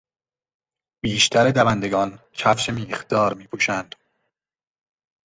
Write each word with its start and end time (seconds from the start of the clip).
بیشتر 1.03 1.51
دوندگان 1.51 2.19
کفش 2.33 2.69
میخدار 2.69 3.33
میپوشند. 3.33 3.95